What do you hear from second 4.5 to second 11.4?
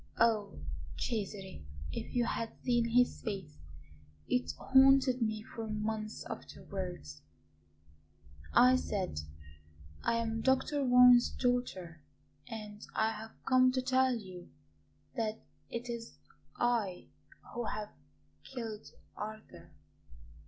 haunted me for months afterwards! I said: 'I am Dr. Warren's